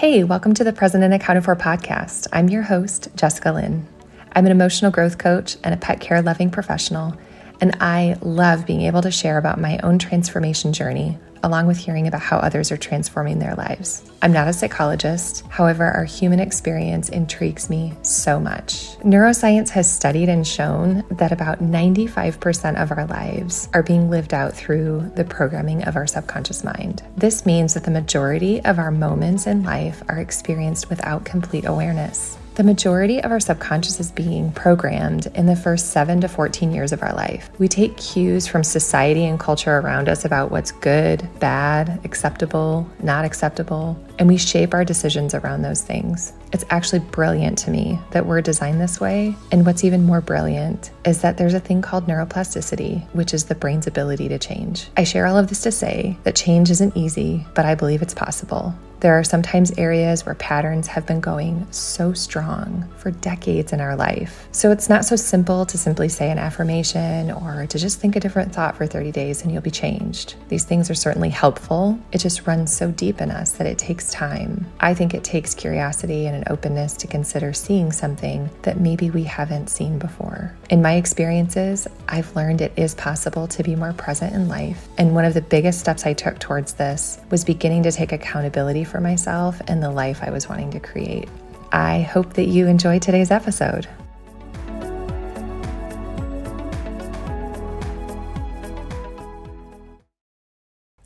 Hey, 0.00 0.24
welcome 0.24 0.54
to 0.54 0.64
the 0.64 0.72
Present 0.72 1.04
and 1.04 1.12
Accounted 1.12 1.44
For 1.44 1.54
podcast. 1.54 2.26
I'm 2.32 2.48
your 2.48 2.62
host, 2.62 3.08
Jessica 3.16 3.52
Lyn. 3.52 3.86
I'm 4.32 4.46
an 4.46 4.50
emotional 4.50 4.90
growth 4.90 5.18
coach 5.18 5.58
and 5.62 5.74
a 5.74 5.76
pet 5.76 6.00
care 6.00 6.22
loving 6.22 6.50
professional, 6.50 7.18
and 7.60 7.76
I 7.80 8.16
love 8.22 8.66
being 8.66 8.82
able 8.82 9.02
to 9.02 9.10
share 9.10 9.38
about 9.38 9.60
my 9.60 9.78
own 9.82 9.98
transformation 9.98 10.72
journey 10.72 11.18
along 11.42 11.66
with 11.66 11.78
hearing 11.78 12.06
about 12.06 12.20
how 12.20 12.38
others 12.38 12.70
are 12.70 12.76
transforming 12.76 13.38
their 13.38 13.54
lives. 13.54 14.02
I'm 14.22 14.32
not 14.32 14.48
a 14.48 14.52
psychologist, 14.52 15.44
however, 15.48 15.84
our 15.84 16.04
human 16.04 16.40
experience 16.40 17.08
intrigues 17.08 17.70
me 17.70 17.94
so 18.02 18.38
much. 18.38 18.98
Neuroscience 18.98 19.70
has 19.70 19.90
studied 19.90 20.28
and 20.28 20.46
shown 20.46 21.04
that 21.10 21.32
about 21.32 21.60
95% 21.60 22.80
of 22.80 22.92
our 22.92 23.06
lives 23.06 23.68
are 23.72 23.82
being 23.82 24.10
lived 24.10 24.34
out 24.34 24.52
through 24.52 25.10
the 25.16 25.24
programming 25.24 25.84
of 25.84 25.96
our 25.96 26.06
subconscious 26.06 26.64
mind. 26.64 27.02
This 27.16 27.46
means 27.46 27.74
that 27.74 27.84
the 27.84 27.90
majority 27.90 28.62
of 28.64 28.78
our 28.78 28.90
moments 28.90 29.46
in 29.46 29.62
life 29.62 30.02
are 30.08 30.18
experienced 30.18 30.90
without 30.90 31.24
complete 31.24 31.64
awareness. 31.64 32.36
The 32.56 32.64
majority 32.64 33.22
of 33.22 33.30
our 33.30 33.38
subconscious 33.38 34.00
is 34.00 34.10
being 34.10 34.50
programmed 34.52 35.28
in 35.34 35.46
the 35.46 35.54
first 35.54 35.90
7 35.90 36.20
to 36.22 36.28
14 36.28 36.72
years 36.72 36.92
of 36.92 37.00
our 37.02 37.14
life. 37.14 37.48
We 37.58 37.68
take 37.68 37.96
cues 37.96 38.48
from 38.48 38.64
society 38.64 39.24
and 39.24 39.38
culture 39.38 39.78
around 39.78 40.08
us 40.08 40.24
about 40.24 40.50
what's 40.50 40.72
good, 40.72 41.26
bad, 41.38 42.00
acceptable, 42.04 42.90
not 43.02 43.24
acceptable, 43.24 43.96
and 44.20 44.28
we 44.28 44.36
shape 44.36 44.74
our 44.74 44.84
decisions 44.84 45.34
around 45.34 45.62
those 45.62 45.80
things. 45.80 46.34
It's 46.52 46.64
actually 46.70 46.98
brilliant 46.98 47.56
to 47.58 47.70
me 47.70 47.98
that 48.10 48.26
we're 48.26 48.42
designed 48.42 48.80
this 48.80 49.00
way. 49.00 49.34
And 49.50 49.64
what's 49.64 49.82
even 49.82 50.04
more 50.04 50.20
brilliant 50.20 50.90
is 51.06 51.22
that 51.22 51.38
there's 51.38 51.54
a 51.54 51.60
thing 51.60 51.80
called 51.80 52.06
neuroplasticity, 52.06 53.08
which 53.14 53.32
is 53.32 53.44
the 53.44 53.54
brain's 53.54 53.86
ability 53.86 54.28
to 54.28 54.38
change. 54.38 54.88
I 54.96 55.04
share 55.04 55.26
all 55.26 55.38
of 55.38 55.48
this 55.48 55.62
to 55.62 55.72
say 55.72 56.18
that 56.24 56.36
change 56.36 56.70
isn't 56.70 56.96
easy, 56.96 57.46
but 57.54 57.64
I 57.64 57.74
believe 57.74 58.02
it's 58.02 58.14
possible. 58.14 58.74
There 59.00 59.18
are 59.18 59.24
sometimes 59.24 59.72
areas 59.78 60.26
where 60.26 60.34
patterns 60.34 60.86
have 60.88 61.06
been 61.06 61.22
going 61.22 61.66
so 61.70 62.12
strong 62.12 62.86
for 62.98 63.10
decades 63.10 63.72
in 63.72 63.80
our 63.80 63.96
life. 63.96 64.46
So 64.52 64.70
it's 64.70 64.90
not 64.90 65.06
so 65.06 65.16
simple 65.16 65.64
to 65.64 65.78
simply 65.78 66.10
say 66.10 66.30
an 66.30 66.38
affirmation 66.38 67.30
or 67.30 67.66
to 67.66 67.78
just 67.78 67.98
think 67.98 68.14
a 68.14 68.20
different 68.20 68.54
thought 68.54 68.76
for 68.76 68.86
30 68.86 69.10
days 69.10 69.40
and 69.40 69.50
you'll 69.50 69.62
be 69.62 69.70
changed. 69.70 70.34
These 70.48 70.64
things 70.64 70.90
are 70.90 70.94
certainly 70.94 71.30
helpful. 71.30 71.98
It 72.12 72.18
just 72.18 72.46
runs 72.46 72.76
so 72.76 72.90
deep 72.90 73.22
in 73.22 73.30
us 73.30 73.52
that 73.52 73.66
it 73.66 73.78
takes 73.78 74.09
time. 74.10 74.66
I 74.80 74.94
think 74.94 75.14
it 75.14 75.24
takes 75.24 75.54
curiosity 75.54 76.26
and 76.26 76.36
an 76.36 76.44
openness 76.50 76.94
to 76.98 77.06
consider 77.06 77.52
seeing 77.52 77.92
something 77.92 78.50
that 78.62 78.80
maybe 78.80 79.10
we 79.10 79.24
haven't 79.24 79.70
seen 79.70 79.98
before. 79.98 80.54
In 80.68 80.82
my 80.82 80.94
experiences, 80.94 81.86
I've 82.08 82.34
learned 82.36 82.60
it 82.60 82.72
is 82.76 82.94
possible 82.94 83.46
to 83.48 83.62
be 83.62 83.76
more 83.76 83.92
present 83.92 84.34
in 84.34 84.48
life. 84.48 84.88
And 84.98 85.14
one 85.14 85.24
of 85.24 85.34
the 85.34 85.42
biggest 85.42 85.80
steps 85.80 86.06
I 86.06 86.12
took 86.12 86.38
towards 86.38 86.74
this 86.74 87.20
was 87.30 87.44
beginning 87.44 87.84
to 87.84 87.92
take 87.92 88.12
accountability 88.12 88.84
for 88.84 89.00
myself 89.00 89.60
and 89.68 89.82
the 89.82 89.90
life 89.90 90.20
I 90.22 90.30
was 90.30 90.48
wanting 90.48 90.70
to 90.72 90.80
create. 90.80 91.28
I 91.72 92.02
hope 92.02 92.34
that 92.34 92.46
you 92.46 92.66
enjoy 92.66 92.98
today's 92.98 93.30
episode. 93.30 93.86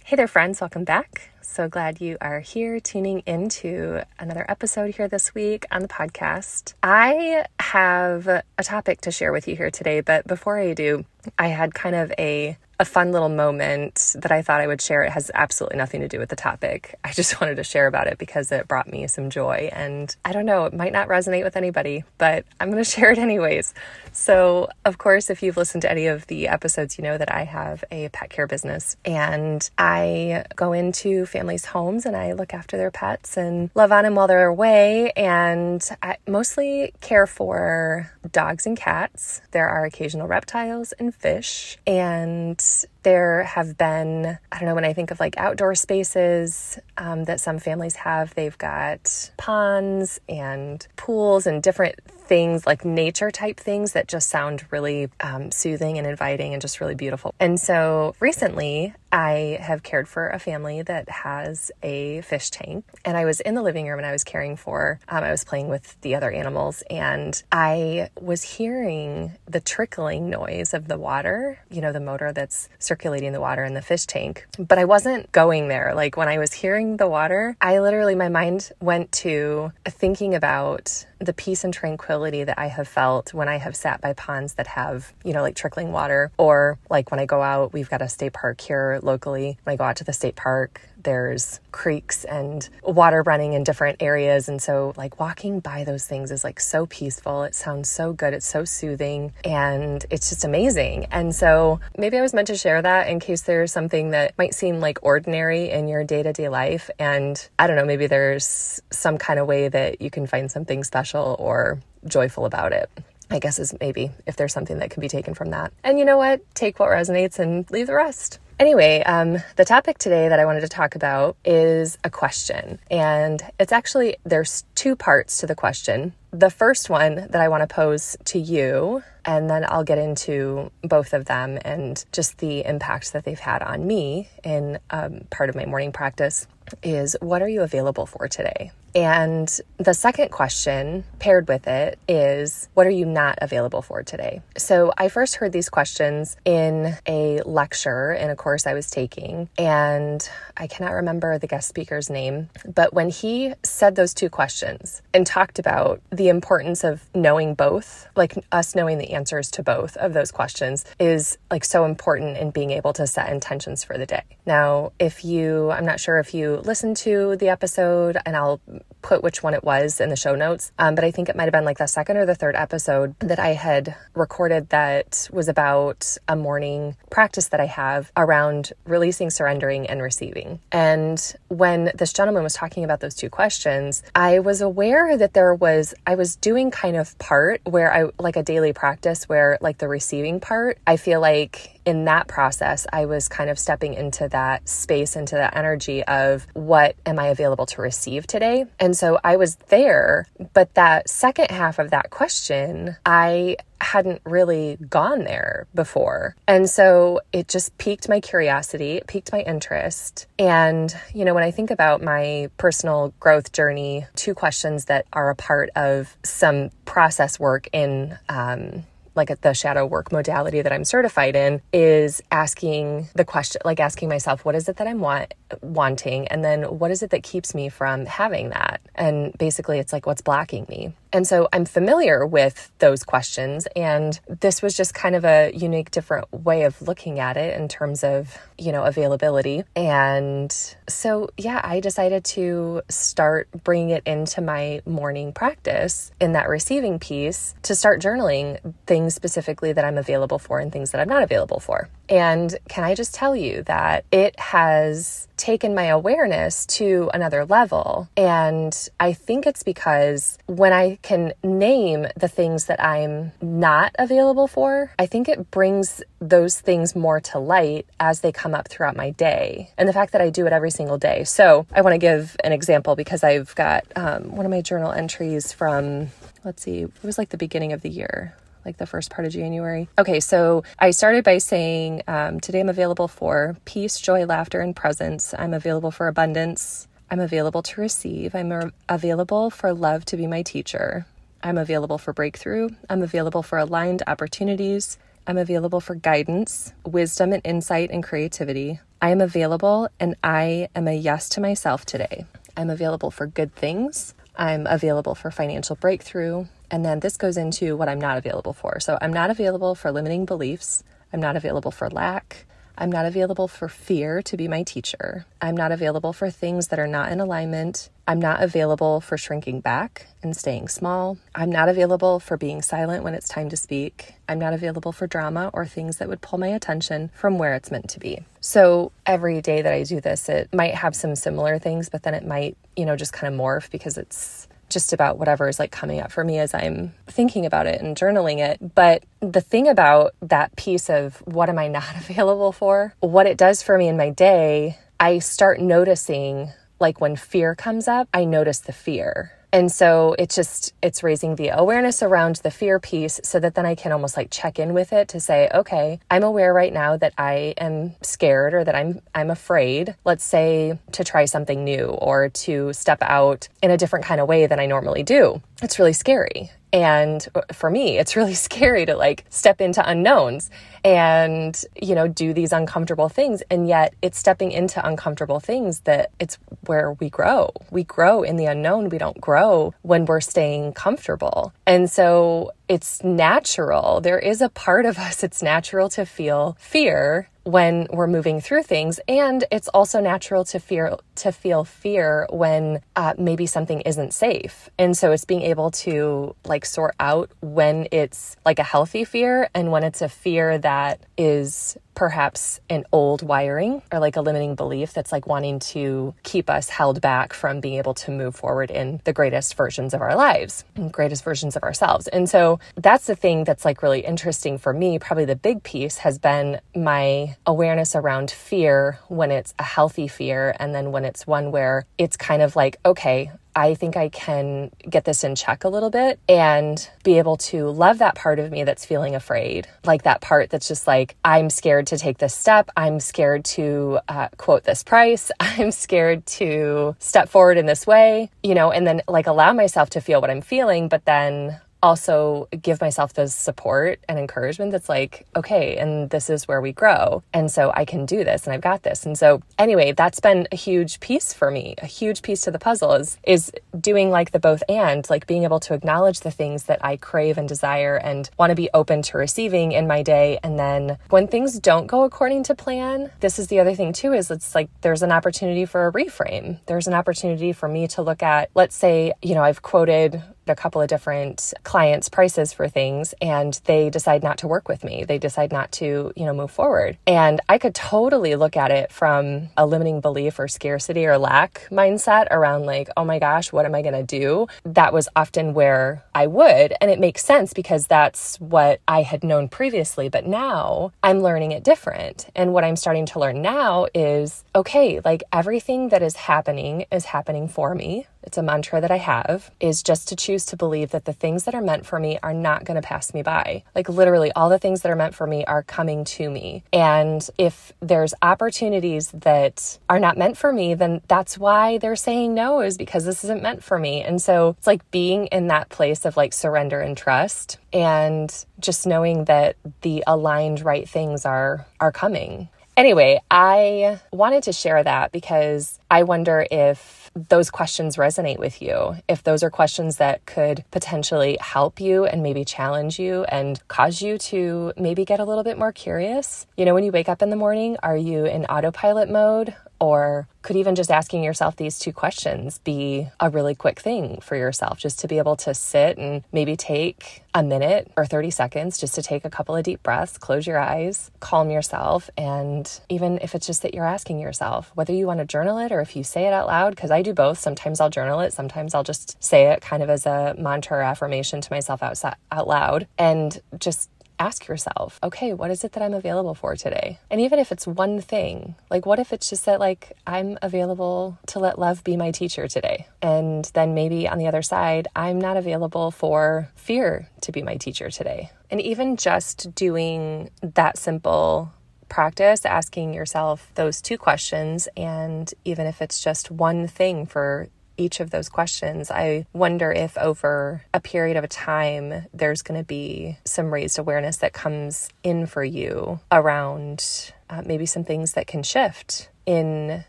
Hey 0.07 0.17
there, 0.17 0.29
friends. 0.29 0.61
Welcome 0.61 0.85
back. 0.85 1.31
So 1.41 1.67
glad 1.67 1.99
you 1.99 2.19
are 2.21 2.41
here 2.41 2.79
tuning 2.79 3.23
into 3.25 4.03
another 4.19 4.45
episode 4.51 4.97
here 4.97 5.09
this 5.09 5.35
week 5.35 5.65
on 5.71 5.81
the 5.81 5.89
podcast. 5.89 6.75
I 6.83 7.47
have 7.59 8.27
a 8.29 8.43
topic 8.63 9.01
to 9.01 9.11
share 9.11 9.33
with 9.33 9.49
you 9.49 9.57
here 9.57 9.71
today, 9.71 10.03
but 10.03 10.27
before 10.27 10.59
I 10.59 10.75
do, 10.75 11.07
I 11.39 11.47
had 11.47 11.73
kind 11.73 11.97
of 11.97 12.13
a 12.19 12.59
a 12.81 12.85
fun 12.85 13.13
little 13.13 13.29
moment 13.29 14.15
that 14.19 14.33
I 14.33 14.43
thought 14.43 14.61
I 14.61 14.67
would 14.67 14.81
share. 14.81 15.03
It 15.03 15.11
has 15.11 15.31
absolutely 15.35 15.79
nothing 15.79 16.01
to 16.01 16.09
do 16.09 16.19
with 16.19 16.29
the 16.29 16.37
topic. 16.37 16.99
I 17.05 17.13
just 17.13 17.41
wanted 17.41 17.57
to 17.57 17.65
share 17.65 17.87
about 17.87 18.07
it 18.07 18.19
because 18.19 18.51
it 18.53 18.69
brought 18.69 18.91
me 18.91 19.07
some 19.07 19.31
joy. 19.31 19.71
And 19.73 20.15
I 20.25 20.33
don't 20.33 20.47
know, 20.47 20.65
it 20.67 20.75
might 20.75 20.93
not 20.93 21.09
resonate 21.09 21.45
with 21.45 21.57
anybody, 21.57 22.05
but 22.19 22.45
I'm 22.61 22.71
going 22.71 22.83
to 22.85 22.91
share 22.91 23.13
it 23.13 23.19
anyways. 23.19 23.75
So, 24.13 24.69
of 24.85 24.99
course, 24.99 25.31
if 25.31 25.43
you've 25.43 25.57
listened 25.57 25.83
to 25.83 25.91
any 25.91 26.07
of 26.07 26.27
the 26.27 26.49
episodes, 26.49 26.99
you 26.99 27.05
know 27.05 27.19
that 27.19 27.33
I 27.33 27.45
have 27.45 27.85
a 27.91 28.09
pet 28.11 28.31
care 28.31 28.47
business 28.47 28.97
and 29.05 29.69
I 29.79 30.45
go 30.57 30.73
into 30.73 31.27
families' 31.27 31.67
homes 31.67 32.07
and 32.07 32.17
I 32.17 32.33
look 32.33 32.55
after 32.55 32.77
their 32.77 32.91
pets 32.91 33.37
and 33.37 33.71
love 33.75 33.93
on 33.93 34.05
them 34.05 34.15
while 34.15 34.27
they're 34.27 34.47
away. 34.47 35.13
And 35.17 35.87
I 36.03 36.17
mostly 36.29 36.93
care 37.01 37.27
for 37.27 38.11
dogs 38.31 38.67
and 38.67 38.77
cats. 38.77 39.43
There 39.51 39.69
are 39.69 39.85
occasional 39.85 40.27
reptiles 40.27 40.93
and 40.93 41.15
fish. 41.15 41.79
And 41.87 42.61
there 43.03 43.45
have 43.45 43.77
been, 43.77 44.39
I 44.51 44.59
don't 44.59 44.69
know, 44.69 44.75
when 44.75 44.85
I 44.85 44.93
think 44.93 45.11
of 45.11 45.21
like 45.21 45.37
outdoor 45.37 45.75
spaces 45.75 46.79
um, 46.97 47.25
that 47.25 47.41
some 47.41 47.59
families 47.59 47.97
have, 47.97 48.35
they've 48.35 48.57
got 48.57 49.31
ponds 49.37 50.21
and 50.29 50.87
pools 50.97 51.47
and 51.47 51.63
different 51.63 51.97
things 52.27 52.67
like 52.67 52.85
nature 52.85 53.31
type 53.31 53.59
things 53.59 53.93
that 53.93 54.09
just 54.09 54.29
sound 54.29 54.65
really 54.71 55.09
um, 55.21 55.51
soothing 55.51 55.99
and 55.99 56.07
inviting 56.07 56.53
and 56.53 56.61
just 56.61 56.81
really 56.81 56.95
beautiful. 56.95 57.35
And 57.39 57.59
so 57.61 58.15
recently, 58.21 58.95
I 59.13 59.59
have 59.61 59.85
cared 59.85 60.09
for 60.09 60.29
a 60.29 60.41
family 60.41 60.83
that 60.83 61.09
has 61.09 61.71
a 61.85 62.21
fish 62.23 62.51
tank, 62.51 62.85
and 63.05 63.17
I 63.17 63.25
was 63.25 63.41
in 63.41 63.55
the 63.55 63.63
living 63.63 63.87
room 63.87 63.99
and 63.99 64.07
I 64.07 64.11
was 64.11 64.25
caring 64.25 64.57
for, 64.57 64.99
um, 65.09 65.23
I 65.23 65.31
was 65.31 65.45
playing 65.45 65.69
with 65.69 66.01
the 66.01 66.17
other 66.17 66.33
animals, 66.33 66.83
and 66.91 67.41
I 67.53 68.11
was 68.21 68.43
hearing 68.43 69.33
the 69.47 69.61
trickling 69.61 70.31
noise 70.31 70.75
of 70.75 70.89
the 70.89 70.99
water, 70.99 71.61
you 71.71 71.81
know, 71.81 71.93
the 71.93 72.01
motor 72.01 72.33
that's 72.33 72.69
circulating 72.81 73.33
the 73.33 73.41
water 73.41 73.63
in 73.63 73.75
the 73.75 73.83
fish 73.83 74.05
tank. 74.07 74.47
But 74.59 74.79
I 74.79 74.85
wasn't 74.85 75.31
going 75.31 75.69
there. 75.69 75.93
Like 75.95 76.17
when 76.17 76.29
I 76.29 76.39
was 76.39 76.53
hearing 76.53 76.97
the 76.97 77.07
water, 77.07 77.57
I 77.61 77.79
literally, 77.79 78.17
my 78.17 78.29
mind 78.29 78.73
went 78.81 79.13
to 79.13 79.73
thinking 79.87 80.35
about 80.35 81.07
the 81.25 81.33
peace 81.33 81.65
and 81.65 81.73
tranquility 81.73 82.45
that 82.45 82.59
I 82.59 82.67
have 82.67 82.89
felt 82.89 83.35
when 83.35 83.49
I 83.49 83.57
have 83.57 83.75
sat 83.75 84.01
by 84.01 84.13
ponds 84.13 84.55
that 84.55 84.67
have, 84.69 85.13
you 85.25 85.33
know, 85.33 85.43
like 85.43 85.57
trickling 85.57 85.93
water, 85.93 86.31
or 86.39 86.79
like 86.91 87.11
when 87.11 87.21
I 87.21 87.27
go 87.27 87.43
out, 87.43 87.73
we've 87.73 87.91
got 87.91 88.03
a 88.03 88.09
state 88.09 88.33
park 88.33 88.61
here 88.61 88.99
locally. 89.03 89.59
When 89.65 89.75
I 89.75 89.77
go 89.77 89.85
out 89.85 89.97
to 89.97 90.05
the 90.05 90.13
state 90.13 90.37
park, 90.37 90.81
there's 91.05 91.61
creeks 91.73 92.25
and 92.25 92.69
water 92.83 93.23
running 93.23 93.53
in 93.53 93.65
different 93.65 94.03
areas. 94.03 94.49
And 94.49 94.61
so, 94.61 94.93
like, 94.97 95.21
walking 95.21 95.61
by 95.61 95.85
those 95.85 96.07
things 96.07 96.31
is 96.31 96.45
like 96.45 96.61
so 96.61 96.87
peaceful. 96.87 97.45
It 97.45 97.55
sounds 97.55 97.91
so 97.91 98.13
good. 98.13 98.35
It's 98.35 98.47
so 98.47 98.65
soothing 98.65 99.33
and 99.45 100.05
it's 100.11 100.29
just 100.29 100.45
amazing. 100.45 101.07
And 101.07 101.35
so, 101.35 101.81
maybe 101.97 102.19
I 102.19 102.23
was 102.23 102.35
meant 102.35 102.49
to 102.49 102.57
share 102.57 102.83
that 102.83 103.09
in 103.09 103.21
case 103.21 103.43
there's 103.43 103.73
something 103.73 104.11
that 104.11 104.37
might 104.37 104.55
seem 104.55 104.81
like 104.81 104.99
ordinary 105.03 105.71
in 105.71 105.89
your 105.89 106.05
day 106.05 106.23
to 106.23 106.33
day 106.33 106.49
life. 106.49 106.91
And 106.99 107.49
I 107.59 107.67
don't 107.67 107.77
know, 107.77 107.87
maybe 107.87 108.07
there's 108.07 108.81
some 108.91 109.19
kind 109.19 109.39
of 109.39 109.47
way 109.47 109.69
that 109.69 110.01
you 110.01 110.11
can 110.11 110.27
find 110.27 110.51
something 110.51 110.85
special 110.85 111.37
or 111.39 111.81
joyful 112.07 112.45
about 112.45 112.73
it. 112.73 112.91
I 113.31 113.39
guess 113.39 113.59
is 113.59 113.75
maybe 113.81 114.11
if 114.27 114.37
there's 114.37 114.53
something 114.53 114.79
that 114.79 114.91
can 114.91 115.01
be 115.01 115.09
taken 115.09 115.35
from 115.35 115.51
that. 115.51 115.73
And 115.83 115.99
you 115.99 116.05
know 116.05 116.19
what? 116.19 116.43
Take 116.55 116.79
what 116.79 116.91
resonates 116.91 117.39
and 117.39 117.69
leave 117.71 117.87
the 117.87 117.95
rest. 117.95 118.39
Anyway, 118.61 119.03
um, 119.03 119.43
the 119.57 119.65
topic 119.65 119.99
today 119.99 120.29
that 120.29 120.39
I 120.39 120.45
wanted 120.45 120.61
to 120.61 120.69
talk 120.69 120.95
about 120.95 121.37
is 121.45 121.99
a 122.05 122.11
question. 122.11 122.79
And 122.89 123.43
it's 123.59 123.73
actually, 123.73 124.17
there's 124.25 124.65
two 124.77 124.95
parts 124.95 125.39
to 125.39 125.47
the 125.47 125.57
question. 125.57 126.15
The 126.31 126.51
first 126.51 126.89
one 126.89 127.17
that 127.17 127.37
I 127.37 127.49
want 127.49 127.69
to 127.69 127.75
pose 127.75 128.17
to 128.27 128.39
you, 128.39 129.03
and 129.25 129.51
then 129.51 129.65
I'll 129.69 129.83
get 129.83 129.99
into 129.99 130.71
both 130.83 131.15
of 131.15 131.25
them 131.25 131.59
and 131.65 132.05
just 132.13 132.39
the 132.39 132.65
impacts 132.65 133.11
that 133.11 133.25
they've 133.25 133.39
had 133.39 133.61
on 133.61 133.89
me 133.89 134.29
in 134.45 134.79
um, 134.91 135.23
part 135.31 135.49
of 135.49 135.57
my 135.57 135.67
morning 135.67 135.91
practice, 135.91 136.47
is 136.83 137.17
what 137.21 137.43
are 137.43 137.49
you 137.49 137.63
available 137.63 138.07
for 138.07 138.29
today? 138.29 138.71
And 138.95 139.49
the 139.79 139.93
second 139.93 140.31
question 140.31 141.05
paired 141.19 141.49
with 141.49 141.67
it 141.67 141.99
is, 142.07 142.69
what 142.75 142.87
are 142.87 142.91
you 142.91 143.05
not 143.05 143.39
available 143.43 143.83
for 143.83 144.03
today? 144.05 144.41
So 144.57 144.93
I 144.97 145.09
first 145.09 145.35
heard 145.37 145.53
these 145.53 145.69
questions 145.69 146.37
in 146.45 146.97
a 147.09 147.41
lecture 147.45 148.13
in 148.13 148.31
a 148.31 148.37
course 148.37 148.67
I 148.67 148.75
was 148.75 148.89
taking, 148.91 149.49
and 149.59 150.29
I 150.57 150.69
cannot 150.69 150.93
remember 150.93 151.39
the 151.39 151.49
guest 151.49 151.69
speaker's 151.69 152.09
name, 152.09 152.51
but 152.73 152.95
when 152.95 153.11
he 153.11 153.55
said 153.65 153.97
those 153.97 154.15
two 154.15 154.31
questions 154.31 155.03
and 155.13 155.27
talked 155.27 155.59
about 155.59 156.01
the 156.11 156.29
importance 156.29 156.85
of 156.85 157.03
knowing 157.15 157.55
both, 157.55 158.09
like 158.15 158.35
us 158.53 158.77
knowing 158.77 158.99
the 158.99 159.11
answers 159.11 159.51
to 159.53 159.63
both 159.65 159.97
of 159.97 160.13
those 160.13 160.31
questions 160.31 160.85
is 161.01 161.37
like 161.51 161.65
so 161.65 161.85
important 161.85 162.37
in 162.37 162.51
being 162.51 162.71
able 162.71 162.93
to 162.93 163.07
set 163.07 163.31
intentions 163.31 163.83
for 163.83 163.99
the 163.99 164.07
day. 164.07 164.23
Now, 164.47 164.93
if 165.01 165.25
you, 165.25 165.71
I'm 165.73 165.85
not 165.85 165.99
sure 165.99 166.19
if 166.21 166.33
you 166.33 166.59
listened 166.59 166.97
to 166.99 167.35
the 167.37 167.49
episode, 167.49 168.19
and 168.25 168.37
I'll 168.37 168.61
put 169.05 169.23
which 169.23 169.43
one 169.43 169.53
it 169.53 169.63
was 169.63 170.01
in 170.01 170.09
the 170.09 170.17
show 170.17 170.35
notes, 170.35 170.73
um, 170.79 170.95
but 170.95 171.05
I 171.05 171.11
think 171.11 171.29
it 171.29 171.37
might 171.37 171.45
have 171.45 171.53
been 171.53 171.67
like 171.67 171.77
the 171.77 171.87
second 171.87 172.17
or 172.17 172.25
the 172.25 172.35
third 172.35 172.57
episode 172.57 173.15
that 173.21 173.39
I 173.39 173.51
had 173.51 173.95
recorded 174.15 174.71
that 174.71 175.29
was 175.31 175.47
about 175.47 176.17
a 176.27 176.35
morning 176.35 176.97
practice 177.11 177.49
that 177.49 177.61
I 177.61 177.67
have 177.67 178.11
around 178.17 178.73
releasing, 178.87 179.29
surrendering, 179.29 179.87
and 179.87 180.01
receiving. 180.01 180.59
And 180.73 181.21
when 181.49 181.93
this 181.95 182.15
gentleman 182.15 182.43
was 182.43 182.55
talking 182.55 182.83
about 182.83 183.01
those 183.01 183.15
two 183.15 183.29
questions, 183.29 184.03
I 184.15 184.39
was 184.39 184.63
aware 184.63 185.19
that 185.19 185.35
there 185.35 185.55
was, 185.55 185.93
I 186.07 186.15
was 186.15 186.37
doing 186.37 186.71
kind 186.71 186.97
of 186.97 187.17
part 187.19 187.61
where 187.65 187.93
I 187.93 188.11
like 188.19 188.37
a 188.37 188.43
daily 188.43 188.73
practice 188.73 189.29
where, 189.29 189.59
like, 189.61 189.79
the 189.79 189.89
receiving 189.89 190.41
part, 190.41 190.79
I 190.87 190.97
feel 190.97 191.21
like 191.21 191.74
in 191.85 192.05
that 192.05 192.29
process, 192.29 192.87
I 192.93 193.07
was 193.07 193.29
kind 193.29 193.51
of 193.51 193.59
stepping 193.59 193.95
into 193.95 194.29
that 194.29 194.69
space, 194.69 195.17
into 195.17 195.35
that 195.37 195.57
energy 195.57 196.03
of 196.05 196.47
what 196.55 196.97
am 197.05 197.19
I 197.19 197.29
available 197.29 197.67
to 197.67 197.83
receive 197.83 198.27
today? 198.27 198.67
And 198.81 198.97
so 198.97 199.19
I 199.23 199.37
was 199.37 199.57
there. 199.69 200.27
But 200.53 200.75
that 200.75 201.09
second 201.09 201.51
half 201.51 201.79
of 201.79 201.91
that 201.91 202.11
question, 202.11 202.97
I 203.05 203.57
hadn't 203.81 204.23
really 204.25 204.79
gone 204.89 205.25
there 205.25 205.67
before. 205.75 206.35
And 206.49 206.71
so 206.71 207.21
it 207.33 207.49
just 207.49 207.77
piqued 207.77 208.09
my 208.09 208.21
curiosity, 208.21 208.93
it 208.97 209.07
piqued 209.07 209.31
my 209.31 209.41
interest. 209.41 210.27
And, 210.39 210.95
you 211.13 211.25
know, 211.25 211.35
when 211.35 211.43
I 211.43 211.51
think 211.51 211.71
about 211.71 212.03
my 212.03 212.49
personal 212.57 213.13
growth 213.21 213.53
journey, 213.53 214.07
two 214.17 214.35
questions 214.35 214.87
that 214.87 215.07
are 215.13 215.29
a 215.29 215.37
part 215.37 215.69
of 215.77 216.17
some 216.23 216.71
process 216.87 217.39
work 217.39 217.69
in, 217.73 218.17
um, 218.29 218.85
like 219.15 219.41
the 219.41 219.55
shadow 219.55 219.87
work 219.87 220.13
modality 220.13 220.63
that 220.63 220.73
I'm 220.73 220.85
certified 220.85 221.37
in 221.37 221.63
is 221.73 222.23
asking 222.31 223.09
the 223.15 223.25
question 223.25 223.61
like 223.65 223.81
asking 223.81 224.09
myself 224.09 224.45
what 224.45 224.55
is 224.55 224.69
it 224.69 224.77
that 224.77 224.87
I'm 224.87 225.01
want 225.01 225.35
wanting 225.63 226.29
and 226.29 226.45
then 226.45 226.63
what 226.79 226.91
is 226.91 227.03
it 227.03 227.11
that 227.11 227.23
keeps 227.23 227.55
me 227.55 227.69
from 227.69 228.07
having 228.07 228.51
that 228.51 228.81
and 228.95 229.37
basically 229.39 229.79
it's 229.79 229.93
like 229.93 230.07
what's 230.07 230.23
blocking 230.23 230.67
me 230.69 230.95
and 231.15 231.29
so 231.29 231.49
I'm 231.53 231.65
familiar 231.65 232.27
with 232.27 232.73
those 232.81 233.05
questions. 233.05 233.69
And 233.77 234.19
this 234.27 234.61
was 234.61 234.77
just 234.77 234.95
kind 234.95 235.15
of 235.15 235.25
a 235.25 235.53
unique, 235.55 235.93
different 235.93 236.27
way 236.33 236.65
of 236.65 236.83
looking 236.83 237.21
at 237.21 237.37
it 237.37 237.57
in 237.57 237.69
terms 237.69 238.03
of, 238.03 238.37
you 238.59 238.73
know, 238.73 238.83
availability. 238.83 239.63
And 239.77 240.53
so, 240.89 241.29
yeah, 241.37 241.61
I 241.63 241.79
decided 241.79 242.25
to 242.25 242.83
start 242.89 243.49
bringing 243.63 243.91
it 243.91 244.03
into 244.07 244.41
my 244.41 244.83
morning 244.87 245.33
practice 245.33 246.11
in 246.21 246.33
that 246.33 246.49
receiving 246.49 246.99
piece 246.99 247.55
to 247.63 247.77
start 247.77 248.03
journaling 248.03 248.75
things 248.87 249.04
specifically 249.11 249.73
that 249.73 249.85
I'm 249.85 249.99
available 249.99 250.39
for 250.39 250.59
and 250.59 250.73
things 250.73 250.91
that 250.91 251.01
I'm 251.01 251.09
not 251.09 251.23
available 251.23 251.61
for. 251.61 251.89
And 252.09 252.55
can 252.69 252.85
I 252.85 252.95
just 252.95 253.15
tell 253.15 253.35
you 253.35 253.63
that 253.65 254.05
it 254.11 254.39
has 254.39 255.29
taken 255.37 255.75
my 255.75 255.85
awareness 255.85 256.67
to 256.67 257.11
another 257.13 257.45
level. 257.45 258.09
And 258.17 258.89
I 259.01 259.13
think 259.13 259.47
it's 259.47 259.63
because 259.63 260.39
when 260.47 260.73
I 260.73 260.99
can 261.03 261.33
name 261.43 262.07
the 262.17 262.29
things 262.29 262.67
that 262.67 262.83
I'm 262.83 263.33
not 263.43 263.95
available 263.99 264.47
for, 264.47 264.93
I 264.99 265.07
think 265.07 265.29
it 265.29 265.51
brings 265.51 266.03
those 266.21 266.61
things 266.61 266.95
more 266.95 267.21
to 267.21 267.39
light 267.39 267.87
as 268.01 268.21
they 268.21 268.33
come 268.33 268.55
up 268.55 268.69
throughout 268.69 268.97
my 268.97 269.11
day. 269.11 269.71
And 269.77 269.89
the 269.89 269.93
fact 269.93 270.13
that 270.13 270.21
I 270.21 270.31
do 270.31 270.47
it 270.47 270.53
every 270.53 270.71
single 270.71 270.99
day. 270.99 271.25
So 271.25 271.67
I 271.73 271.83
want 271.83 271.95
to 271.95 271.99
give 271.99 272.37
an 272.45 272.53
example 272.53 272.97
because 272.97 273.25
I've 273.25 273.55
got 273.55 273.85
um, 273.97 274.37
one 274.37 274.47
of 274.47 274.51
my 274.51 274.61
journal 274.61 274.93
entries 274.93 275.53
from, 275.53 276.09
let's 276.45 276.63
see, 276.63 276.83
it 276.83 277.03
was 277.03 277.19
like 277.19 277.31
the 277.31 277.37
beginning 277.37 277.73
of 277.73 277.83
the 277.83 277.91
year 277.91 278.35
like 278.65 278.77
the 278.79 278.87
first 278.87 279.11
part 279.11 279.27
of 279.27 279.33
January. 279.33 279.89
Okay, 279.99 280.21
so 280.21 280.65
I 280.79 280.91
started 280.91 281.25
by 281.25 281.39
saying 281.39 282.03
um, 282.07 282.41
today 282.41 282.61
I'm 282.61 282.69
available 282.69 283.09
for 283.09 283.57
peace, 283.65 283.99
joy, 284.01 284.27
laughter, 284.27 284.61
and 284.61 284.75
presence. 284.75 285.35
I'm 285.37 285.55
available 285.55 285.91
for 285.91 286.09
abundance. 286.09 286.89
I'm 287.11 287.21
available 287.21 287.63
to 287.63 287.81
receive. 287.81 288.35
I'm 288.35 288.73
available 288.89 289.51
for 289.51 289.73
love 289.73 290.05
to 290.07 290.17
be 290.17 290.27
my 290.27 290.43
teacher. 290.43 291.07
I'm 291.43 291.59
available 291.59 291.99
for 291.99 292.13
breakthrough. 292.13 292.71
I'm 292.89 293.03
available 293.03 293.43
for 293.43 293.59
aligned 293.59 294.03
opportunities. 294.07 294.99
I'm 295.27 295.39
available 295.39 295.81
for 295.81 295.95
guidance, 295.95 296.73
wisdom, 296.85 297.33
and 297.33 297.43
insight 297.45 297.91
and 297.91 298.03
creativity. 298.03 298.81
I 299.01 299.11
am 299.11 299.21
available 299.21 299.89
and 300.01 300.17
I 300.25 300.69
am 300.75 300.89
a 300.89 300.95
yes 300.95 301.29
to 301.31 301.41
myself 301.41 301.85
today. 301.85 302.27
I'm 302.57 302.71
available 302.71 303.11
for 303.11 303.27
good 303.27 303.55
things. 303.55 304.15
I'm 304.37 304.67
available 304.67 305.15
for 305.15 305.31
financial 305.31 305.77
breakthrough. 305.77 306.47
And 306.71 306.85
then 306.85 307.01
this 307.01 307.17
goes 307.17 307.37
into 307.37 307.77
what 307.77 307.89
I'm 307.89 308.01
not 308.01 308.19
available 308.19 308.53
for. 308.53 308.81
So 308.81 308.99
I'm 309.01 309.13
not 309.13 309.31
available 309.31 309.75
for 309.75 309.93
limiting 309.93 310.25
beliefs. 310.25 310.83
I'm 311.13 311.21
not 311.21 311.37
available 311.37 311.71
for 311.71 311.89
lack. 311.91 312.47
I'm 312.77 312.91
not 312.91 313.07
available 313.07 313.47
for 313.47 313.69
fear 313.69 314.21
to 314.23 314.37
be 314.37 314.49
my 314.49 314.65
teacher. 314.65 315.27
I'm 315.41 315.57
not 315.57 315.71
available 315.71 316.13
for 316.13 316.29
things 316.29 316.69
that 316.69 316.81
are 316.81 316.89
not 316.89 317.13
in 317.13 317.21
alignment. 317.21 317.89
I'm 318.09 318.19
not 318.19 318.43
available 318.43 319.01
for 319.01 319.17
shrinking 319.17 319.61
back 319.61 320.09
and 320.23 320.37
staying 320.37 320.69
small. 320.69 321.17
I'm 321.37 321.51
not 321.51 321.69
available 321.69 322.19
for 322.19 322.37
being 322.37 322.63
silent 322.63 323.05
when 323.05 323.15
it's 323.15 323.29
time 323.29 323.49
to 323.51 323.57
speak. 323.57 324.15
I'm 324.29 324.41
not 324.41 324.55
available 324.55 324.91
for 324.91 325.07
drama 325.07 325.51
or 325.53 325.67
things 325.67 325.99
that 325.99 326.09
would 326.09 326.21
pull 326.21 326.41
my 326.41 326.49
attention 326.49 327.11
from 327.15 327.39
where 327.39 327.55
it's 327.55 327.71
meant 327.71 327.89
to 327.91 328.01
be. 328.01 328.25
So 328.41 328.91
every 329.07 329.41
day 329.41 329.63
that 329.63 329.73
I 329.73 329.85
do 329.85 330.01
this, 330.01 330.29
it 330.29 330.53
might 330.53 330.75
have 330.75 330.97
some 330.97 331.15
similar 331.15 331.61
things, 331.61 331.89
but 331.89 332.03
then 332.03 332.15
it 332.15 332.27
might, 332.27 332.57
you 332.77 332.87
know, 332.87 332.97
just 332.97 333.13
kind 333.13 333.33
of 333.33 333.39
morph 333.39 333.71
because 333.71 333.97
it's 333.97 334.49
just 334.69 334.93
about 334.93 335.19
whatever 335.19 335.49
is 335.49 335.59
like 335.59 335.71
coming 335.71 336.01
up 336.01 336.13
for 336.13 336.25
me 336.25 336.39
as 336.39 336.55
I'm 336.55 336.95
thinking 337.07 337.47
about 337.47 337.67
it 337.67 337.81
and 337.81 337.97
journaling 337.97 338.39
it. 338.39 338.75
But 338.75 339.05
the 339.21 339.41
thing 339.41 339.69
about 339.69 340.15
that 340.23 340.55
piece 340.57 340.91
of 340.91 341.17
what 341.27 341.49
am 341.49 341.59
I 341.59 341.69
not 341.69 341.97
available 341.97 342.53
for, 342.53 342.95
what 343.01 343.27
it 343.27 343.39
does 343.39 343.63
for 343.63 343.79
me 343.79 343.89
in 343.89 343.97
my 343.97 344.11
day, 344.11 344.79
I 344.99 345.19
start 345.19 345.61
noticing 345.61 346.51
like 346.81 347.01
when 347.01 347.17
fear 347.17 347.55
comes 347.55 347.89
up, 347.89 348.09
I 348.13 348.25
notice 348.25 348.61
the 348.61 348.73
fear. 348.73 349.33
And 349.55 349.71
so 349.71 350.17
it's 350.19 350.35
just, 350.35 350.75
it's 350.83 351.05
raising 351.05 351.37
the 351.37 351.51
awareness 351.51 352.03
around 352.03 352.41
the 352.43 352.51
fear 352.51 352.81
piece 352.81 353.21
so 353.23 353.39
that 353.39 353.55
then 353.55 353.65
I 353.65 353.77
can 353.77 353.93
almost 353.93 354.17
like 354.17 354.33
check 354.33 354.59
in 354.59 354.75
with 354.75 354.93
it 354.93 355.07
to 355.11 355.21
say, 355.21 355.49
okay, 355.55 356.01
I'm 356.11 356.25
aware 356.25 356.53
right 356.53 356.73
now 356.73 356.97
that 356.97 357.15
I 357.17 357.55
am 357.57 357.95
scared 358.03 358.53
or 358.53 358.65
that 358.65 358.75
I'm, 358.75 359.01
I'm 359.15 359.31
afraid, 359.31 359.95
let's 360.05 360.25
say 360.25 360.77
to 360.91 361.05
try 361.05 361.27
something 361.27 361.63
new 361.63 361.85
or 361.85 362.31
to 362.31 362.73
step 362.73 362.99
out 363.03 363.47
in 363.63 363.71
a 363.71 363.77
different 363.77 364.05
kind 364.05 364.21
of 364.21 364.27
way 364.27 364.49
than 364.49 364.59
I 364.59 364.67
normally 364.67 365.05
do. 365.05 365.41
It's 365.63 365.79
really 365.79 365.93
scary. 365.93 366.51
And 366.75 367.27
uh, 367.37 367.43
for 367.53 367.71
me, 367.71 367.99
it's 367.99 368.17
really 368.17 368.35
scary 368.49 368.85
to 368.85 368.97
like 368.97 369.25
step 369.31 369.61
into 369.63 369.89
unknowns 369.89 370.51
and, 370.85 371.59
you 371.81 371.95
know, 371.95 372.09
do 372.09 372.35
these 372.35 372.53
uncomfortable 372.53 373.09
things. 373.09 373.43
And 373.49 373.67
yet 373.67 373.95
it's 374.03 374.19
stepping 374.19 374.53
into 374.53 374.87
uncomfortable 374.87 375.41
things 375.41 375.81
that 375.81 376.11
it's 376.19 376.37
where 376.67 376.93
we 376.93 377.09
grow. 377.09 377.53
We 377.71 377.85
grow 377.85 378.23
in 378.23 378.37
the 378.37 378.47
unknown. 378.47 378.89
We 378.89 378.99
don't 378.99 379.19
grow 379.21 379.73
when 379.83 380.05
we're 380.05 380.21
staying 380.21 380.73
comfortable. 380.73 381.55
And 381.65 381.89
so 381.89 382.51
it's 382.69 383.03
natural. 383.05 384.01
There 384.01 384.19
is 384.19 384.41
a 384.41 384.49
part 384.49 384.87
of 384.87 384.99
us, 384.99 385.23
it's 385.23 385.43
natural 385.43 385.89
to 385.91 386.07
feel 386.07 386.57
fear 386.59 387.29
when 387.45 387.87
we're 387.93 388.07
moving 388.07 388.41
through 388.41 388.63
things 388.63 388.99
and 389.07 389.45
it's 389.53 389.69
also 389.69 390.01
natural 390.01 390.45
to 390.47 390.59
fear 390.59 390.97
to 391.15 391.31
feel 391.31 391.63
fear 391.63 392.27
when 392.31 392.81
uh, 392.97 393.13
maybe 393.19 393.45
something 393.47 393.83
isn't 393.83 394.15
safe 394.15 394.71
and 394.79 394.97
so 394.97 395.13
it's 395.13 395.27
being 395.27 395.43
able 395.43 395.71
to 395.71 396.35
like 396.47 396.65
sort 396.65 396.95
out 396.99 397.31
when 397.43 397.87
it's 397.93 398.37
like 398.47 398.59
a 398.59 398.63
healthy 398.63 399.05
fear 399.05 399.49
and 399.55 399.71
when 399.71 399.85
it's 399.85 400.01
a 400.01 400.09
fear 400.09 400.57
that 400.57 400.99
is 401.19 401.77
perhaps 401.95 402.61
an 402.69 402.85
old 402.93 403.23
wiring 403.23 403.83
or 403.93 403.99
like 403.99 404.17
a 404.17 404.21
limiting 404.21 404.55
belief 404.55 404.93
that's 404.93 405.13
like 405.13 405.27
wanting 405.27 405.59
to 405.59 406.15
keep 406.23 406.51
us 406.51 406.69
held 406.69 407.01
back 407.01 407.33
from 407.33 407.61
being 407.61 407.79
able 407.79 407.95
to 407.95 408.11
move 408.11 408.35
forward 408.35 408.71
in 408.71 409.01
the 409.05 409.13
greatest 409.13 409.55
versions 409.55 409.95
of 409.95 410.01
our 410.01 410.17
lives, 410.17 410.65
and 410.77 410.93
greatest 410.93 411.25
versions 411.25 411.57
of 411.57 411.63
ourselves. 411.63 412.09
And 412.09 412.29
so 412.29 412.59
that's 412.77 413.07
the 413.07 413.17
thing 413.17 413.45
that's 413.45 413.65
like 413.65 413.83
really 413.83 414.01
interesting 414.01 414.59
for 414.59 414.73
me. 414.73 414.99
Probably 414.99 415.25
the 415.25 415.37
big 415.37 415.63
piece 415.63 415.99
has 415.99 416.19
been 416.19 416.61
my 416.75 417.37
awareness 417.47 417.95
around 417.95 418.31
fear 418.31 418.99
when 419.09 419.31
it's 419.31 419.55
a 419.59 419.63
healthy 419.63 420.09
fear 420.09 420.55
and 420.59 420.75
then 420.75 420.93
when 420.93 421.05
it's 421.05 421.27
one 421.27 421.51
where 421.51 421.87
it's 421.99 422.17
kind 422.17 422.43
of 422.43 422.57
like, 422.57 422.79
okay, 422.85 423.31
I 423.57 423.75
think 423.75 423.97
I 423.97 424.09
can 424.09 424.71
get 424.89 425.05
this 425.05 425.25
in 425.25 425.35
check 425.35 425.65
a 425.65 425.69
little 425.69 425.91
bit 425.91 426.19
and 426.29 426.89
be 427.03 427.19
able 427.19 427.37
to 427.37 427.69
love 427.69 427.99
that 427.99 428.15
part 428.15 428.39
of 428.39 428.51
me 428.51 428.65
that's 428.65 428.85
feeling 428.85 429.15
afraid. 429.15 429.67
Like 429.85 430.03
that 430.03 430.21
part 430.21 430.51
that's 430.51 430.69
just 430.69 430.87
like, 430.87 431.17
I'm 431.25 431.51
scared 431.51 431.87
to 431.89 431.99
take 431.99 432.19
this 432.19 432.35
step. 432.35 432.71
I'm 432.77 433.01
scared 433.01 433.45
to 433.47 434.01
uh, 434.09 434.29
quote 434.37 434.65
this 434.65 434.83
price. 434.83 435.31
I'm 435.41 435.71
scared 435.71 436.27
to 436.27 436.97
step 436.99 437.29
forward 437.29 437.59
in 437.59 437.67
this 437.67 437.87
way, 437.87 438.31
you 438.43 438.55
know, 438.55 438.71
and 438.71 438.87
then 438.87 439.03
like 439.09 439.27
allow 439.27 439.53
myself 439.53 439.91
to 439.91 440.01
feel 440.01 440.21
what 440.21 440.31
I'm 440.31 440.41
feeling, 440.43 440.89
but 440.89 441.05
then 441.05 441.61
also 441.85 442.49
give 442.63 442.81
myself 442.81 443.13
the 443.13 443.29
support 443.29 444.01
and 444.09 444.19
encouragement 444.19 444.73
that's 444.73 444.89
like, 444.89 445.27
okay, 445.37 445.77
and 445.77 446.09
this 446.09 446.31
is 446.31 446.49
where 446.49 446.63
we 446.63 446.73
grow. 446.73 447.23
And 447.35 447.51
so 447.51 447.73
I 447.75 447.85
can 447.85 448.07
do 448.07 448.25
this 448.25 448.47
and 448.47 448.55
I've 448.55 448.63
got 448.63 448.83
this. 448.85 449.05
And 449.05 449.19
so 449.19 449.43
anyway, 449.59 449.93
that's 449.93 450.19
been 450.19 450.49
a 450.51 450.57
huge 450.57 450.99
piece 451.01 451.35
for 451.35 451.51
me. 451.51 451.75
A 451.83 451.87
huge 451.87 452.23
piece 452.23 452.41
to 452.43 452.51
the 452.51 452.59
puzzle 452.59 452.95
is 452.95 453.19
is 453.25 453.53
doing 453.79 454.11
like 454.11 454.31
the 454.31 454.39
both 454.39 454.63
and, 454.69 455.09
like 455.11 455.27
being 455.27 455.45
able 455.45 455.61
to 455.61 455.75
acknowledge 455.75 456.21
the 456.21 456.31
things 456.31 456.65
that 456.65 456.83
I 456.83 456.97
crave 456.97 457.37
and 457.37 457.47
desire 457.47 457.97
and 457.97 458.31
want 458.39 458.51
to 458.51 458.57
be 458.57 458.71
open 458.73 459.03
to 459.03 459.19
receiving 459.19 459.73
in 459.73 459.87
my 459.87 460.03
day. 460.03 460.39
And 460.43 460.59
then 460.59 460.97
when 461.11 461.29
things 461.29 461.59
don't 461.61 461.87
go 461.87 462.05
according 462.05 462.45
to 462.45 462.55
plan, 462.55 463.11
this 463.21 463.39
is 463.39 463.49
the 463.49 463.61
other 463.61 463.75
thing 463.75 463.93
too, 463.93 464.15
is 464.15 464.31
it's 464.31 464.55
like 464.55 464.71
there's 464.81 465.03
an 465.03 465.13
opportunity 465.13 465.67
for 465.67 465.87
a 465.87 465.93
reframe. 465.93 466.61
There's 466.65 466.87
an 466.87 466.95
opportunity 466.95 467.53
for 467.53 467.69
me 467.69 467.89
to 467.89 468.01
look 468.01 468.23
at, 468.23 468.49
let's 468.55 468.75
say, 468.75 469.13
you 469.21 469.35
know, 469.35 469.43
I've 469.43 469.61
quoted 469.61 470.23
a 470.49 470.55
couple 470.55 470.81
of 470.81 470.89
different 470.89 471.53
clients' 471.63 472.09
prices 472.09 472.53
for 472.53 472.69
things 472.69 473.15
and 473.21 473.61
they 473.65 473.91
decide 473.91 474.23
not 474.23 474.39
to 474.39 474.49
work 474.49 474.69
with 474.69 474.85
me. 474.85 475.05
They 475.05 475.19
decide 475.19 475.53
not 475.53 475.73
to, 475.73 476.13
you 476.17 476.25
know, 476.25 476.35
move 476.35 476.51
forward. 476.51 476.97
And 477.07 477.41
I 477.49 477.59
could 477.59 477.75
totally 477.75 478.37
look 478.37 478.57
at 478.57 478.71
it 478.71 478.93
from 478.93 479.49
a 479.57 479.67
limiting 479.67 480.01
belief 480.01 480.39
or 480.39 480.49
scarcity 480.49 481.07
or 481.07 481.19
lack 481.19 481.69
mindset 481.71 482.29
around 482.31 482.67
like, 482.67 482.89
oh 482.97 483.05
my 483.05 483.19
gosh, 483.19 483.53
what 483.53 483.67
am 483.67 483.75
I 483.75 483.83
going 483.83 483.95
to 483.95 484.03
do? 484.03 484.47
That 484.65 484.93
was 484.93 485.09
often 485.17 485.55
where 485.55 486.05
I 486.15 486.27
would. 486.27 486.75
And 486.81 486.91
it 486.91 487.01
makes 487.01 487.25
sense 487.25 487.53
because 487.53 487.87
that's 487.87 488.41
what 488.41 488.81
I 488.87 489.03
had 489.03 489.25
known 489.25 489.49
previously. 489.49 490.09
But 490.09 490.27
now 490.27 490.93
I'm 491.03 491.21
learning 491.21 491.53
it 491.53 491.65
different. 491.65 492.29
And 492.35 492.53
what 492.53 492.65
I'm 492.65 492.77
starting 492.77 493.07
to 493.07 493.19
learn 493.19 493.43
now 493.43 493.87
is 493.95 494.45
okay, 494.55 495.01
like 495.05 495.23
everything 495.33 495.89
that 495.89 496.03
is 496.03 496.17
happening 496.17 496.87
is 496.93 497.07
happening 497.07 497.49
for 497.49 497.75
me 497.75 498.07
it's 498.27 498.39
a 498.39 498.43
mantra 498.43 498.81
that 498.81 498.91
I 498.91 498.99
have, 498.99 499.51
is 499.61 499.83
just 499.83 500.09
to 500.09 500.17
choose 500.17 500.45
to 500.47 500.57
believe 500.57 500.91
that 500.91 501.05
the 501.05 501.13
things 501.13 501.45
that 501.45 501.55
are 501.55 501.63
meant 501.63 501.87
for 501.87 501.99
me 501.99 502.19
are 502.23 502.35
not 502.35 502.65
going 502.65 502.81
to 502.81 502.87
pass 502.87 503.15
me 503.15 503.23
by. 503.23 503.63
Like 503.75 503.89
literally, 503.89 504.33
all 504.33 504.49
the 504.49 504.59
things 504.59 504.83
that 504.83 504.91
are 504.91 504.97
meant 504.97 505.15
for 505.15 505.27
me 505.27 505.45
are 505.45 505.63
coming 505.63 506.05
to 506.05 506.31
me. 506.31 506.65
And 506.73 507.29
if 507.39 507.73
there's 507.81 508.15
opportunities 508.23 509.09
that 509.13 509.79
are 509.89 510.01
not 510.01 510.19
meant 510.19 510.37
for 510.37 510.53
me, 510.53 510.75
then 510.75 511.03
that's 511.09 511.39
why 511.39 511.79
they're 511.79 511.97
saying 511.97 512.35
no, 512.35 512.61
is 512.61 512.77
because 512.77 513.05
this 513.05 513.25
isn't 513.25 513.43
meant 513.43 513.63
for 513.63 513.79
me. 513.79 514.03
And 514.03 514.21
so 514.21 514.57
it's 514.59 514.67
like 514.67 514.91
being 514.91 515.27
in 515.27 515.49
that 515.49 515.69
place 515.69 516.05
of 516.05 516.17
like 516.17 516.33
surrender 516.33 516.81
and 516.81 516.97
trust 516.97 517.59
and 517.73 518.45
just 518.61 518.87
knowing 518.87 519.25
that 519.25 519.57
the 519.83 520.05
aligned 520.07 520.61
right 520.65 520.89
things 520.89 521.25
are 521.25 521.67
are 521.81 521.93
coming. 521.93 522.49
Anyway, 522.77 523.21
I 523.31 524.01
wanted 524.13 524.45
to 524.45 524.53
share 524.53 524.83
that 524.83 525.13
because 525.13 525.79
I 525.91 526.03
wonder 526.03 526.45
if 526.51 527.04
those 527.15 527.51
questions 527.51 527.97
resonate 527.97 528.39
with 528.39 528.61
you, 528.61 528.97
if 529.09 529.23
those 529.23 529.43
are 529.43 529.51
questions 529.51 529.97
that 529.99 530.27
could 530.27 530.65
potentially 530.71 531.39
help 531.41 531.81
you 531.81 532.05
and 532.05 532.23
maybe 532.23 532.45
challenge 532.45 532.99
you 532.99 533.25
and 533.25 533.67
cause 533.69 534.03
you 534.03 534.19
to 534.19 534.73
maybe 534.77 535.05
get 535.05 535.21
a 535.21 535.25
little 535.25 535.45
bit 535.45 535.59
more 535.59 535.73
curious. 535.73 536.47
You 536.57 536.65
know, 536.65 536.75
when 536.75 536.85
you 536.85 536.93
wake 536.93 537.09
up 537.09 537.23
in 537.23 537.31
the 537.31 537.37
morning, 537.37 537.77
are 537.83 537.97
you 537.97 538.25
in 538.25 538.45
autopilot 538.47 539.09
mode? 539.09 539.55
Or 539.85 540.27
could 540.41 540.57
even 540.57 540.75
just 540.75 540.91
asking 540.91 541.23
yourself 541.23 541.57
these 541.57 541.79
two 541.79 541.93
questions 541.93 542.57
be 542.59 543.09
a 543.21 543.29
really 543.29 543.55
quick 543.55 543.81
thing 543.81 544.19
for 544.23 544.35
yourself, 544.35 544.79
just 544.79 544.99
to 545.01 545.09
be 545.09 545.19
able 545.19 545.37
to 545.37 545.53
sit 545.53 545.99
and 545.99 546.25
maybe 546.33 546.57
take 546.57 547.23
a 547.35 547.43
minute 547.43 547.93
or 547.95 548.07
30 548.07 548.31
seconds 548.31 548.79
just 548.79 548.95
to 548.95 549.03
take 549.03 549.27
a 549.27 549.31
couple 549.31 549.55
of 549.55 549.63
deep 549.63 549.83
breaths, 549.83 550.17
close 550.17 550.47
your 550.47 550.59
eyes, 550.59 551.11
calm 551.21 551.51
yourself. 551.51 552.09
And 552.17 552.71
even 552.89 553.19
if 553.21 553.35
it's 553.35 553.47
just 553.47 553.61
that 553.61 553.75
you're 553.75 553.85
asking 553.85 554.21
yourself 554.21 554.71
whether 554.75 554.95
you 554.95 555.07
want 555.07 555.19
to 555.19 555.27
journal 555.27 555.59
it 555.59 555.71
or 555.71 555.81
if 555.81 555.97
you 555.97 556.03
say 556.03 556.27
it 556.27 556.33
out 556.33 556.47
loud, 556.47 556.75
because 556.75 556.91
I 556.91 557.03
do 557.03 557.13
both. 557.13 557.39
Sometimes 557.39 557.79
I'll 557.79 557.91
journal 557.91 558.21
it, 558.21 558.33
sometimes 558.33 558.75
I'll 558.75 558.85
just 558.85 559.23
say 559.23 559.53
it 559.53 559.61
kind 559.61 559.83
of 559.83 559.91
as 559.91 560.07
a 560.07 560.35
mantra 560.39 560.87
affirmation 560.87 561.43
to 561.43 561.53
myself 561.53 561.83
out, 561.83 562.03
out 562.33 562.49
loud 562.49 562.87
and 562.97 563.39
just 563.59 563.91
ask 564.19 564.47
yourself, 564.49 564.99
okay, 565.03 565.33
what 565.33 565.51
is 565.51 565.65
it 565.65 565.73
that 565.73 565.83
I'm 565.83 565.95
available 565.95 566.35
for 566.35 566.57
today? 566.57 566.99
And 567.11 567.21
even 567.21 567.39
if 567.39 567.53
it's 567.53 567.67
one 567.67 568.01
thing, 568.01 568.55
like 568.71 568.87
what 568.87 568.99
if 568.99 569.13
it's 569.13 569.31
just 569.31 569.45
that, 569.47 569.61
like, 569.61 569.93
I'm 570.07 570.39
available 570.43 571.19
to 571.29 571.39
let 571.39 571.59
love 571.59 571.85
be 571.85 571.97
my 571.97 572.11
teacher 572.11 572.49
today? 572.49 572.87
And 573.03 573.45
then 573.55 573.75
maybe 573.75 574.09
on 574.09 574.19
the 574.19 574.27
other 574.27 574.43
side, 574.43 574.89
I'm 574.95 575.21
not 575.21 575.37
available 575.37 575.91
for 575.91 576.49
fear 576.55 577.09
to 577.23 577.33
be 577.33 577.43
my 577.43 577.57
teacher 577.57 577.91
today. 577.91 578.31
And 578.51 578.61
even 578.61 578.97
just 578.97 579.55
doing 579.55 580.31
that 580.43 580.79
simple 580.79 581.53
practice 581.89 582.45
asking 582.45 582.95
yourself 582.95 583.51
those 583.55 583.81
two 583.81 583.99
questions 583.99 584.69
and 584.77 585.33
even 585.45 585.67
if 585.67 585.81
it's 585.81 586.03
just 586.03 586.31
one 586.31 586.67
thing 586.67 587.07
for 587.07 587.49
each 587.77 588.01
of 588.01 588.11
those 588.11 588.29
questions, 588.29 588.91
I 588.91 589.27
wonder 589.33 589.73
if 589.73 589.97
over 589.99 590.63
a 590.73 590.81
period 590.81 591.17
of 591.17 591.29
time, 591.29 592.07
there's 592.13 592.43
going 592.43 592.61
to 592.61 592.65
be 592.65 593.19
some 593.25 593.53
raised 593.53 593.79
awareness 593.79 594.19
that 594.19 594.33
comes 594.33 594.89
in 595.03 595.27
for 595.27 595.45
you 595.45 596.01
around 596.11 597.13
uh, 597.31 597.43
maybe 597.45 597.67
some 597.67 597.85
things 597.85 598.13
that 598.13 598.27
can 598.27 598.43
shift 598.43 599.09
in 599.27 599.85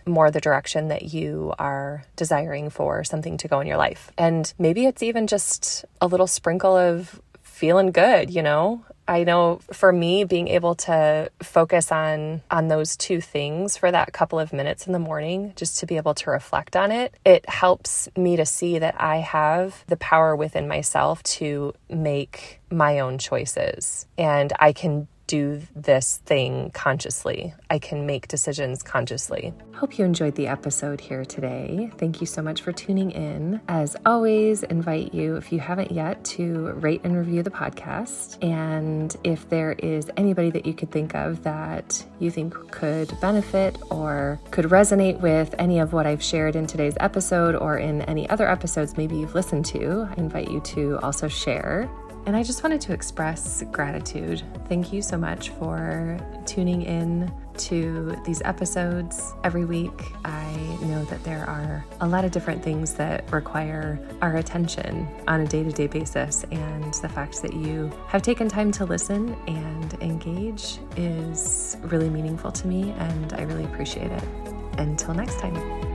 more 0.06 0.32
the 0.32 0.40
direction 0.40 0.88
that 0.88 1.14
you 1.14 1.54
are 1.60 2.04
desiring 2.16 2.70
for 2.70 3.04
something 3.04 3.38
to 3.38 3.48
go 3.48 3.60
in 3.60 3.68
your 3.68 3.78
life. 3.78 4.12
And 4.18 4.52
maybe 4.58 4.86
it's 4.86 5.04
even 5.04 5.28
just 5.28 5.86
a 6.00 6.08
little 6.08 6.28
sprinkle 6.28 6.76
of 6.76 7.22
feeling 7.44 7.92
good, 7.92 8.30
you 8.34 8.42
know? 8.42 8.84
I 9.08 9.24
know 9.24 9.60
for 9.72 9.92
me 9.92 10.24
being 10.24 10.48
able 10.48 10.76
to 10.76 11.30
focus 11.42 11.92
on 11.92 12.42
on 12.50 12.68
those 12.68 12.98
two 12.98 13.22
things 13.22 13.78
for 13.78 13.92
that 13.92 14.14
couple 14.14 14.40
of 14.40 14.54
minutes 14.54 14.88
in 14.88 14.94
the 14.94 15.00
morning 15.00 15.54
just 15.56 15.80
to 15.80 15.86
be 15.86 15.98
able 15.98 16.16
to 16.16 16.30
reflect 16.32 16.76
on 16.76 16.92
it 16.92 17.16
it 17.24 17.48
helps 17.48 18.10
me 18.18 18.36
to 18.36 18.46
see 18.46 18.80
that 18.80 19.00
I 19.00 19.18
have 19.18 19.84
the 19.88 19.98
power 19.98 20.36
within 20.36 20.68
myself 20.68 21.22
to 21.24 21.74
make 21.90 22.62
my 22.70 23.00
own 23.00 23.18
choices. 23.18 24.06
And 24.18 24.54
I 24.60 24.74
can 24.74 25.08
do 25.28 25.62
this 25.76 26.18
thing 26.26 26.72
consciously. 26.74 27.54
I 27.70 27.80
can 27.80 28.06
make 28.06 28.28
decisions 28.28 28.84
consciously. 28.84 29.54
Hope 29.74 29.98
you 29.98 30.06
enjoyed 30.06 30.36
the 30.36 30.48
episode 30.48 31.02
here 31.02 31.26
today. 31.26 31.92
Thank 31.98 32.22
you 32.22 32.28
so 32.28 32.42
much 32.42 32.62
for 32.62 32.72
tuning 32.72 33.12
in. 33.12 33.60
As 33.68 33.96
always, 34.06 34.64
invite 34.64 35.14
you, 35.14 35.36
if 35.36 35.52
you 35.52 35.60
haven't 35.60 35.92
yet, 35.92 36.24
to 36.26 36.72
rate 36.74 37.02
and 37.04 37.18
review 37.18 37.44
the 37.44 37.50
podcast. 37.50 38.42
And 38.44 39.16
if 39.24 39.50
there 39.50 39.74
is 39.74 40.10
anybody 40.18 40.50
that 40.52 40.66
you 40.66 40.74
could 40.74 40.92
think 40.92 41.16
of 41.16 41.44
that 41.44 42.06
you 42.20 42.32
think 42.32 42.54
could 42.72 43.20
benefit 43.20 43.78
or 43.92 44.40
could 44.52 44.66
resonate 44.66 45.20
with 45.20 45.54
any 45.60 45.80
of 45.80 45.94
what 45.94 46.06
I've 46.06 46.24
shared 46.24 46.56
in 46.56 46.68
today's 46.68 46.96
episode 47.00 47.56
or 47.56 47.78
in 47.78 48.02
any 48.04 48.30
other 48.30 48.48
episodes 48.48 48.98
maybe 48.98 49.18
you've 49.18 49.36
listened 49.36 49.66
to, 49.68 50.08
I 50.10 50.14
invite 50.20 50.50
you 50.50 50.62
to 50.62 51.00
also 51.00 51.28
share 51.28 51.90
and 52.26 52.36
I 52.36 52.44
just 52.44 52.64
wanted 52.64 52.82
to 52.82 52.94
express 52.94 53.64
gratitude. 53.72 54.44
Thank 54.68 54.92
you 54.92 55.02
so 55.02 55.18
much 55.18 55.50
for 55.50 56.20
tuning 56.46 56.82
in 56.84 57.32
to 57.58 58.16
these 58.26 58.42
episodes 58.44 59.34
every 59.44 59.66
week. 59.66 59.92
I 60.26 60.52
know 60.82 61.06
that 61.06 61.24
there 61.24 61.46
are 61.46 61.86
a 62.02 62.08
lot 62.08 62.26
of 62.26 62.32
different 62.32 62.64
things 62.64 62.94
that 62.96 63.32
require 63.32 64.00
our 64.22 64.38
attention 64.38 65.08
on 65.28 65.42
a 65.42 65.48
day 65.48 65.64
to 65.64 65.72
day 65.72 65.88
basis, 65.88 66.44
and 66.52 66.94
the 66.96 67.10
fact 67.10 67.42
that 67.42 67.54
you 67.54 67.92
have 68.08 68.22
taken 68.22 68.50
time 68.50 68.72
to 68.74 68.86
listen 68.86 69.36
and 69.48 69.94
engage 70.02 70.80
is 70.98 71.78
really 71.84 72.10
meaningful 72.10 72.52
to 72.52 72.68
me, 72.68 72.92
and 72.98 73.34
I 73.34 73.44
really 73.44 73.66
appreciate 73.66 74.12
it. 74.12 74.24
Until 74.78 75.14
next 75.14 75.40
time. 75.40 75.95